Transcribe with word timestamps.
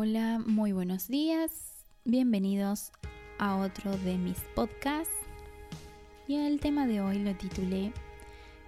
Hola, 0.00 0.40
muy 0.46 0.70
buenos 0.70 1.08
días. 1.08 1.84
Bienvenidos 2.04 2.92
a 3.40 3.56
otro 3.56 3.98
de 3.98 4.16
mis 4.16 4.38
podcasts. 4.54 5.12
Y 6.28 6.36
el 6.36 6.60
tema 6.60 6.86
de 6.86 7.00
hoy 7.00 7.18
lo 7.18 7.34
titulé 7.34 7.92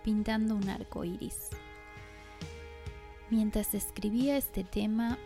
Pintando 0.03 0.57
un 0.57 0.69
arco 0.69 1.05
iris. 1.05 1.51
Mientras 3.31 3.75
escribía 3.75 4.37
este 4.39 4.65
tema, 4.65 5.19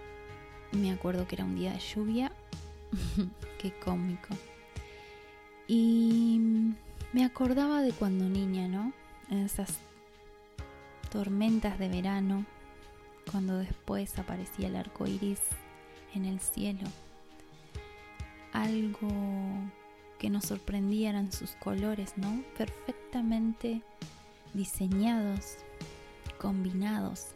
me 0.73 0.93
acuerdo 0.93 1.27
que 1.27 1.37
era 1.37 1.47
un 1.47 1.57
día 1.57 1.73
de 1.73 1.79
lluvia. 1.79 2.33
Qué 3.59 3.73
cómico. 3.73 4.37
Y 5.67 6.39
me 7.15 7.25
acordaba 7.25 7.81
de 7.81 7.93
cuando 7.93 8.27
niña, 8.27 8.69
¿no? 8.69 8.93
Esas 9.31 9.79
tormentas 11.11 11.79
de 11.79 11.89
verano, 11.89 12.45
cuando 13.33 13.57
después 13.57 14.19
aparecía 14.19 14.69
el 14.69 14.77
arco 14.77 15.07
iris 15.07 15.41
en 16.15 16.25
el 16.25 16.41
cielo. 16.41 16.87
Algo 18.53 19.09
que 20.19 20.31
nos 20.31 20.45
sorprendía 20.45 21.11
eran 21.11 21.33
sus 21.33 21.53
colores, 21.53 22.15
¿no? 22.17 22.43
Perfectamente 22.57 23.83
diseñados, 24.53 25.57
combinados. 26.39 27.29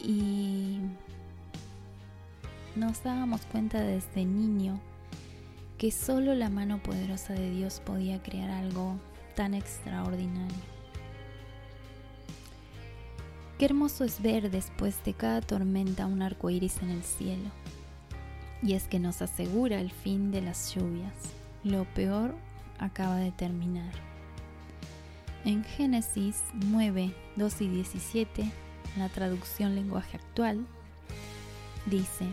Y 0.00 0.78
nos 2.76 3.02
dábamos 3.02 3.42
cuenta 3.46 3.80
desde 3.80 4.24
niño 4.24 4.80
que 5.78 5.90
solo 5.90 6.34
la 6.34 6.50
mano 6.50 6.82
poderosa 6.82 7.32
de 7.32 7.50
Dios 7.50 7.80
podía 7.80 8.22
crear 8.22 8.50
algo 8.50 8.98
tan 9.34 9.54
extraordinario. 9.54 10.79
Qué 13.60 13.66
hermoso 13.66 14.04
es 14.04 14.22
ver 14.22 14.50
después 14.50 15.04
de 15.04 15.12
cada 15.12 15.42
tormenta 15.42 16.06
un 16.06 16.22
arco 16.22 16.48
iris 16.48 16.80
en 16.80 16.88
el 16.88 17.02
cielo. 17.02 17.50
Y 18.62 18.72
es 18.72 18.88
que 18.88 18.98
nos 18.98 19.20
asegura 19.20 19.82
el 19.82 19.90
fin 19.90 20.30
de 20.30 20.40
las 20.40 20.74
lluvias. 20.74 21.12
Lo 21.62 21.84
peor 21.84 22.34
acaba 22.78 23.16
de 23.16 23.32
terminar. 23.32 23.92
En 25.44 25.62
Génesis 25.62 26.42
9, 26.54 27.14
2 27.36 27.60
y 27.60 27.68
17, 27.68 28.42
en 28.44 28.98
la 28.98 29.10
traducción 29.10 29.74
lenguaje 29.74 30.16
actual, 30.16 30.66
dice, 31.84 32.24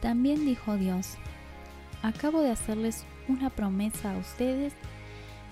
También 0.00 0.44
dijo 0.44 0.76
Dios, 0.76 1.14
acabo 2.02 2.40
de 2.40 2.50
hacerles 2.50 3.04
una 3.28 3.50
promesa 3.50 4.16
a 4.16 4.18
ustedes 4.18 4.72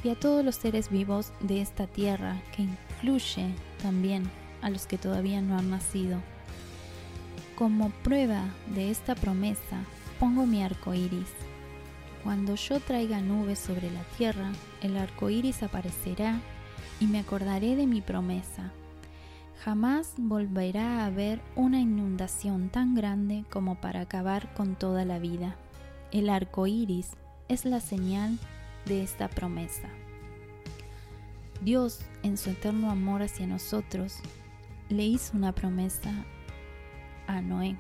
y 0.03 0.09
a 0.09 0.19
todos 0.19 0.45
los 0.45 0.57
seres 0.57 0.91
vivos 0.91 1.33
de 1.39 1.61
esta 1.61 1.87
tierra, 1.87 2.43
que 2.57 2.63
incluye 2.63 3.55
también 3.81 4.29
a 4.63 4.71
los 4.71 4.87
que 4.87 4.99
todavía 4.99 5.41
no 5.41 5.59
han 5.59 5.71
nacido. 5.71 6.19
Como 7.57 7.91
prueba 7.91 8.43
de 8.75 8.91
esta 8.91 9.15
promesa, 9.15 9.81
pongo 10.21 10.47
mi 10.47 10.63
arco 10.63 10.95
iris. 10.95 11.33
Cuando 12.23 12.55
yo 12.57 12.81
traiga 12.81 13.21
nubes 13.21 13.59
sobre 13.59 13.91
la 13.91 14.03
tierra, 14.19 14.51
el 14.83 14.97
arco 14.97 15.31
iris 15.31 15.63
aparecerá 15.63 16.41
y 17.01 17.07
me 17.07 17.21
acordaré 17.21 17.77
de 17.77 17.87
mi 17.87 18.01
promesa. 18.01 18.73
Jamás 19.65 20.15
volverá 20.17 21.01
a 21.01 21.07
haber 21.07 21.41
una 21.55 21.81
inundación 21.81 22.69
tan 22.69 22.95
grande 22.95 23.45
como 23.51 23.77
para 23.81 24.03
acabar 24.03 24.53
con 24.55 24.75
toda 24.75 25.05
la 25.05 25.19
vida. 25.19 25.57
El 26.13 26.29
arco 26.29 26.67
iris 26.67 27.11
es 27.49 27.65
la 27.65 27.81
señal 27.81 28.39
de 28.87 29.03
esta 29.03 29.29
promesa. 29.29 29.89
Dios, 31.63 32.01
en 32.23 32.37
su 32.37 32.51
eterno 32.51 32.91
amor 32.91 33.23
hacia 33.23 33.47
nosotros, 33.47 34.19
le 34.89 35.05
hizo 35.05 35.37
una 35.37 35.53
promesa 35.53 36.13
a 37.27 37.41
Noé. 37.41 37.77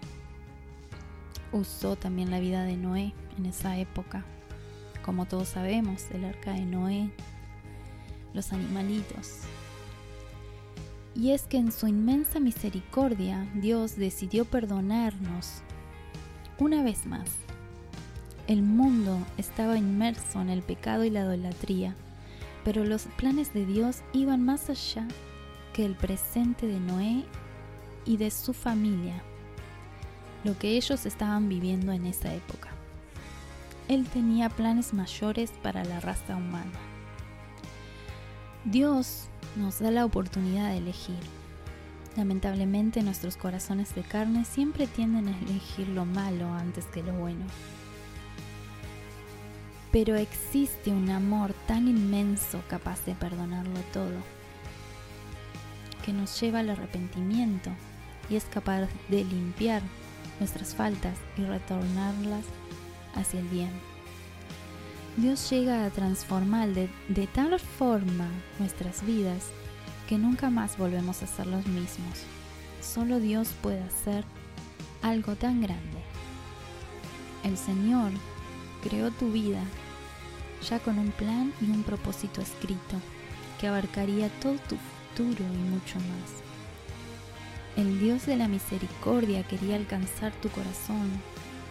Usó 1.52 1.96
también 1.96 2.30
la 2.30 2.40
vida 2.40 2.64
de 2.64 2.76
Noé 2.76 3.14
en 3.38 3.46
esa 3.46 3.78
época. 3.78 4.24
Como 5.04 5.26
todos 5.26 5.48
sabemos, 5.48 6.10
el 6.10 6.24
arca 6.24 6.52
de 6.52 6.64
Noé, 6.64 7.10
los 8.34 8.52
animalitos. 8.52 9.40
Y 11.14 11.30
es 11.30 11.42
que 11.44 11.58
en 11.58 11.72
su 11.72 11.86
inmensa 11.86 12.40
misericordia 12.40 13.46
Dios 13.54 13.96
decidió 13.96 14.44
perdonarnos 14.44 15.62
una 16.58 16.82
vez 16.82 17.06
más. 17.06 17.30
El 18.48 18.62
mundo 18.62 19.18
estaba 19.38 19.78
inmerso 19.78 20.40
en 20.40 20.50
el 20.50 20.62
pecado 20.62 21.04
y 21.04 21.10
la 21.10 21.20
idolatría, 21.20 21.94
pero 22.64 22.84
los 22.84 23.04
planes 23.16 23.54
de 23.54 23.64
Dios 23.64 24.02
iban 24.12 24.44
más 24.44 24.68
allá 24.68 25.06
el 25.84 25.94
presente 25.94 26.66
de 26.66 26.80
Noé 26.80 27.24
y 28.04 28.16
de 28.16 28.30
su 28.30 28.54
familia, 28.54 29.22
lo 30.44 30.58
que 30.58 30.70
ellos 30.70 31.06
estaban 31.06 31.48
viviendo 31.48 31.92
en 31.92 32.06
esa 32.06 32.32
época. 32.32 32.70
Él 33.88 34.06
tenía 34.06 34.48
planes 34.48 34.94
mayores 34.94 35.52
para 35.62 35.84
la 35.84 36.00
raza 36.00 36.36
humana. 36.36 36.78
Dios 38.64 39.28
nos 39.56 39.78
da 39.78 39.90
la 39.90 40.04
oportunidad 40.04 40.70
de 40.70 40.78
elegir. 40.78 41.18
Lamentablemente 42.16 43.02
nuestros 43.02 43.36
corazones 43.36 43.94
de 43.94 44.02
carne 44.02 44.44
siempre 44.44 44.86
tienden 44.86 45.28
a 45.28 45.38
elegir 45.38 45.88
lo 45.88 46.04
malo 46.04 46.52
antes 46.54 46.86
que 46.86 47.02
lo 47.02 47.12
bueno. 47.12 47.44
Pero 49.92 50.16
existe 50.16 50.90
un 50.90 51.10
amor 51.10 51.54
tan 51.66 51.86
inmenso 51.86 52.62
capaz 52.68 53.04
de 53.04 53.14
perdonarlo 53.14 53.80
todo 53.92 54.35
que 56.06 56.12
nos 56.12 56.40
lleva 56.40 56.60
al 56.60 56.70
arrepentimiento 56.70 57.70
y 58.30 58.36
es 58.36 58.44
capaz 58.44 58.88
de 59.08 59.24
limpiar 59.24 59.82
nuestras 60.38 60.74
faltas 60.74 61.18
y 61.36 61.42
retornarlas 61.42 62.44
hacia 63.14 63.40
el 63.40 63.48
bien. 63.48 63.70
Dios 65.16 65.50
llega 65.50 65.84
a 65.84 65.90
transformar 65.90 66.68
de, 66.68 67.26
tal 67.34 67.58
forma 67.58 68.28
nuestras 68.58 69.04
vidas 69.04 69.46
que 70.08 70.16
nunca 70.16 70.48
más 70.48 70.78
volvemos 70.78 71.22
a 71.22 71.26
ser 71.26 71.46
los 71.48 71.66
mismos. 71.66 72.22
Solo 72.80 73.18
Dios 73.18 73.48
puede 73.60 73.82
hacer 73.82 74.24
algo 75.02 75.34
tan 75.34 75.60
grande. 75.60 75.98
El 77.42 77.56
Señor 77.56 78.12
creó 78.82 79.10
tu 79.10 79.32
vida 79.32 79.62
ya 80.68 80.78
con 80.78 80.98
un 80.98 81.10
plan 81.10 81.52
y 81.60 81.70
un 81.70 81.82
propósito 81.82 82.40
escrito 82.40 82.96
que 83.58 83.68
abarcaría 83.68 84.28
todo 84.40 84.56
tu 84.68 84.76
y 85.22 85.70
mucho 85.70 85.96
más. 85.96 86.42
El 87.76 87.98
Dios 88.00 88.26
de 88.26 88.36
la 88.36 88.48
misericordia 88.48 89.42
quería 89.44 89.76
alcanzar 89.76 90.32
tu 90.42 90.48
corazón 90.50 91.10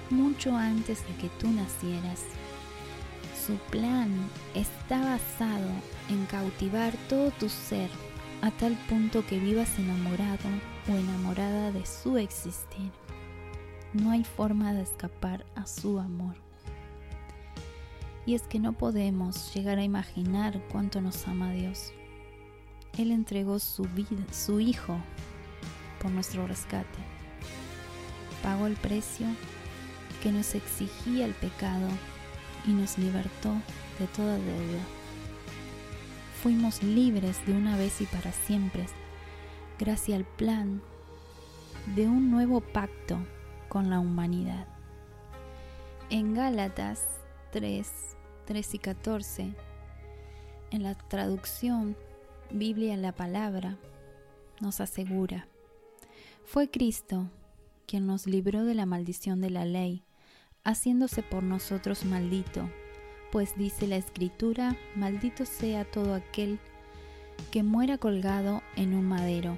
mucho 0.10 0.56
antes 0.56 1.06
de 1.08 1.16
que 1.16 1.30
tú 1.40 1.50
nacieras. 1.50 2.24
Su 3.46 3.56
plan 3.70 4.12
está 4.56 5.00
basado 5.00 5.70
en 6.10 6.26
cautivar 6.26 6.94
todo 7.08 7.32
tu 7.32 7.50
ser 7.50 7.90
a 8.42 8.52
tal 8.52 8.74
punto 8.90 9.26
que 9.26 9.40
vivas 9.40 9.78
enamorado 9.78 10.50
o 10.88 10.92
enamorada 10.92 11.72
de 11.72 11.86
su 11.86 12.18
existir. 12.18 12.92
No 13.94 14.12
hay 14.12 14.24
forma 14.24 14.74
de 14.74 14.82
escapar 14.82 15.46
a 15.56 15.68
su 15.68 16.00
amor. 16.00 16.36
Y 18.26 18.34
es 18.34 18.42
que 18.44 18.60
no 18.60 18.74
podemos 18.74 19.54
llegar 19.54 19.78
a 19.78 19.84
imaginar 19.84 20.60
cuánto 20.72 21.00
nos 21.00 21.28
ama 21.28 21.52
Dios. 21.52 21.94
Él 22.98 23.12
entregó 23.12 23.60
su 23.60 23.84
vida, 23.84 24.24
su 24.32 24.60
Hijo, 24.60 24.98
por 26.02 26.12
nuestro 26.12 26.48
rescate. 26.48 27.00
Pagó 28.42 28.68
el 28.68 28.76
precio 28.76 29.28
que 30.24 30.32
nos 30.32 30.56
exigía 30.56 31.26
el 31.26 31.34
pecado 31.34 31.88
y 32.66 32.72
nos 32.72 32.98
libertó 32.98 33.54
de 34.00 34.08
toda 34.16 34.38
deuda. 34.38 34.82
Fuimos 36.42 36.84
libres 36.84 37.46
de 37.46 37.54
una 37.54 37.76
vez 37.76 38.00
y 38.02 38.06
para 38.06 38.32
siempre, 38.32 38.86
gracias 39.78 40.18
al 40.18 40.26
plan 40.26 40.82
de 41.96 42.08
un 42.08 42.32
nuevo 42.32 42.62
pacto 42.62 43.18
con 43.68 43.90
la 43.90 44.00
humanidad. 44.00 44.68
En 46.09 46.34
Gálatas 46.34 47.03
3, 47.52 48.16
3 48.46 48.74
y 48.74 48.80
14, 48.80 49.53
en 50.72 50.84
la 50.84 50.96
traducción 50.96 51.98
Biblia 52.52 52.96
la 52.96 53.12
palabra 53.12 53.78
nos 54.62 54.80
asegura, 54.80 55.47
fue 56.46 56.70
Cristo 56.70 57.30
quien 57.88 58.08
nos 58.08 58.28
libró 58.28 58.64
de 58.64 58.76
la 58.76 58.86
maldición 58.86 59.42
de 59.42 59.50
la 59.50 59.66
ley, 59.66 60.03
haciéndose 60.64 61.24
por 61.24 61.44
nosotros 61.44 62.06
maldito, 62.06 62.70
pues 63.32 63.58
dice 63.58 63.88
la 63.88 63.97
escritura, 63.97 64.78
maldito 64.96 65.46
sea 65.46 65.86
todo 65.86 66.14
aquel 66.14 66.59
que 67.52 67.64
muera 67.64 67.97
colgado 67.97 68.62
en 68.76 68.94
un 68.94 69.06
madero. 69.06 69.58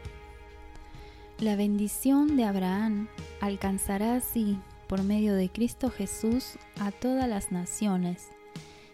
La 1.39 1.55
bendición 1.55 2.35
de 2.35 2.45
Abraham 2.45 3.07
alcanzará 3.41 4.15
así, 4.15 4.59
por 4.87 5.03
medio 5.03 5.35
de 5.35 5.49
Cristo 5.49 5.91
Jesús, 5.91 6.57
a 6.79 6.91
todas 6.91 7.27
las 7.27 7.51
naciones, 7.51 8.29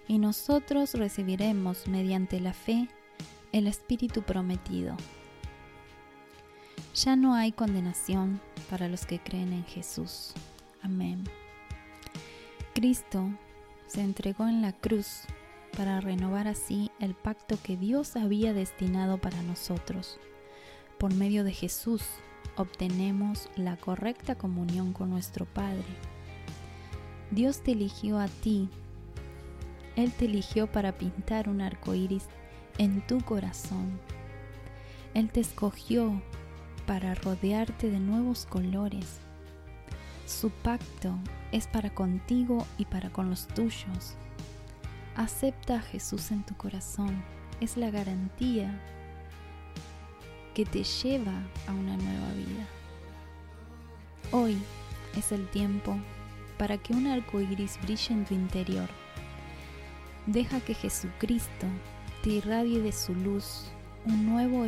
y 0.07 0.18
nosotros 0.18 0.96
recibiremos 0.96 1.88
mediante 1.88 2.39
la 2.39 2.54
fe 2.54 2.89
el 3.53 3.67
Espíritu 3.67 4.23
prometido. 4.23 4.97
Ya 6.95 7.15
no 7.15 7.35
hay 7.35 7.51
condenación 7.51 8.41
para 8.69 8.89
los 8.89 9.05
que 9.05 9.19
creen 9.19 9.53
en 9.53 9.63
Jesús. 9.65 10.33
Amén. 10.81 11.23
Cristo 12.73 13.29
se 13.88 14.01
entregó 14.01 14.47
en 14.47 14.61
la 14.63 14.73
cruz 14.73 15.21
para 15.77 16.01
renovar 16.01 16.47
así 16.47 16.91
el 17.00 17.13
pacto 17.13 17.57
que 17.61 17.77
Dios 17.77 18.15
había 18.15 18.53
destinado 18.53 19.19
para 19.19 19.41
nosotros. 19.44 20.19
Por 20.97 21.13
medio 21.13 21.44
de 21.44 21.51
Jesús 21.51 22.03
obtenemos 22.57 23.50
la 23.55 23.77
correcta 23.77 24.35
comunión 24.35 24.94
con 24.94 25.11
nuestro 25.11 25.45
Padre. 25.45 25.85
Dios 27.29 27.61
te 27.61 27.73
eligió 27.73 28.19
a 28.19 28.27
ti. 28.27 28.69
Él 29.95 30.11
te 30.11 30.25
eligió 30.25 30.71
para 30.71 30.94
pintar 30.94 31.50
un 31.50 31.61
arco 31.61 31.94
iris 31.94 32.27
en 32.78 33.06
tu 33.06 33.22
corazón. 33.22 34.00
Él 35.14 35.30
te 35.30 35.40
escogió 35.40 36.22
para 36.86 37.16
rodearte 37.16 37.90
de 37.90 38.00
nuevos 38.00 38.46
colores. 38.46 39.20
Su 40.25 40.50
pacto 40.50 41.16
es 41.52 41.68
para 41.68 41.94
contigo 41.94 42.66
y 42.78 42.86
para 42.86 43.10
con 43.12 43.30
los 43.30 43.48
tuyos. 43.48 44.16
Acepta 45.16 45.75
a 45.75 45.81
Jesús 45.81 46.31
en 46.31 46.44
tu 46.44 46.56
corazón. 46.56 47.24
Es 47.62 47.78
la 47.78 47.92
garantía 47.92 48.81
que 50.54 50.66
te 50.66 50.84
lleva 50.84 51.34
a 51.68 51.72
una 51.72 51.98
nueva 51.98 52.34
vida. 52.34 52.68
Hoy 54.31 54.58
es 55.16 55.31
el 55.31 55.48
tiempo 55.50 55.96
para 56.58 56.78
que 56.78 56.94
un 56.94 57.08
arco 57.08 57.40
iris 57.40 57.80
brille 57.84 58.14
en 58.14 58.25
tu 58.25 58.34
interior. 58.34 58.90
Deja 60.25 60.60
que 60.62 60.74
Jesucristo 60.74 61.68
te 62.24 62.30
irradie 62.30 62.81
de 62.81 62.94
su 62.94 63.14
luz. 63.14 63.66
Un 64.06 64.25
nuevo, 64.25 64.66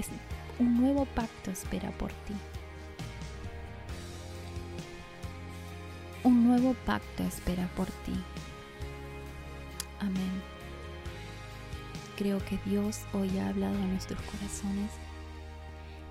un 0.60 0.82
nuevo 0.82 1.06
pacto 1.06 1.52
espera 1.52 1.90
por 1.92 2.12
ti. 2.12 2.34
Un 6.24 6.46
nuevo 6.46 6.76
pacto 6.86 7.24
espera 7.24 7.70
por 7.78 7.88
ti. 7.88 8.14
Amén. 10.00 10.44
Creo 12.18 12.40
que 12.40 12.60
Dios 12.66 13.02
hoy 13.14 13.38
ha 13.40 13.50
hablado 13.50 13.76
a 13.76 13.88
nuestros 13.88 14.20
corazones. 14.24 14.92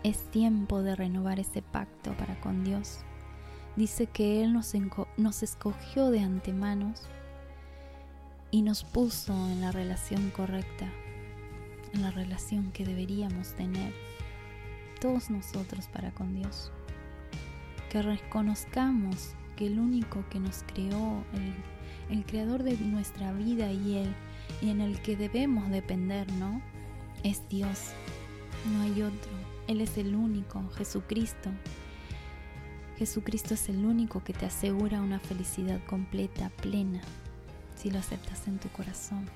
Es 0.03 0.31
tiempo 0.31 0.83
de 0.83 0.97
renovar 0.97 1.41
ese 1.41 1.61
pacto 1.61 2.15
para 2.17 2.41
con 2.41 2.65
Dios. 2.65 3.01
Dice 3.77 4.07
que 4.07 4.43
Él 4.43 4.55
nos, 4.55 4.73
nos 5.19 5.43
escogió 5.43 6.11
de 6.11 6.21
antemano 6.21 6.95
y 8.51 8.63
nos 8.63 8.85
puso 8.85 9.33
en 9.49 9.61
la 9.61 9.73
relación 9.73 10.31
correcta, 10.31 10.89
en 11.95 12.03
la 12.03 12.11
relación 12.11 12.73
que 12.73 12.85
deberíamos 12.85 13.55
tener 13.55 13.93
todos 15.01 15.31
nosotros 15.31 15.87
para 15.89 16.13
con 16.13 16.35
Dios. 16.35 16.71
Que 17.91 18.03
reconozcamos 18.03 19.35
que 19.57 19.67
el 19.67 19.79
único 19.79 20.25
que 20.29 20.41
nos 20.41 20.65
creó, 20.65 21.25
el, 22.11 22.25
creador 22.27 22.63
de 22.63 22.77
nuestra 22.79 23.33
vida 23.33 23.71
y 23.71 23.99
Él, 23.99 24.15
y 24.61 24.71
en 24.71 24.81
el 24.81 25.01
que 25.01 25.17
debemos 25.17 25.71
depender, 25.71 26.31
¿no? 26.33 26.61
Es 27.23 27.49
Dios. 27.49 27.93
No 28.73 28.83
hay 28.83 29.03
otro. 29.03 29.31
Él 29.69 29.81
es 29.81 29.97
el 29.97 30.15
único, 30.15 30.63
Jesucristo. 30.71 31.51
Jesucristo 32.97 33.55
es 33.55 33.69
el 33.69 33.85
único 33.85 34.23
que 34.23 34.33
te 34.33 34.47
asegura 34.47 35.01
una 35.01 35.19
felicidad 35.19 35.81
completa, 35.87 36.51
plena, 36.63 37.01
si 37.77 37.91
lo 37.91 37.99
aceptas 37.99 38.47
en 38.47 38.59
tu 38.59 38.69
corazón. 38.69 39.29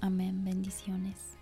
Amén, 0.00 0.42
bendiciones. 0.44 1.39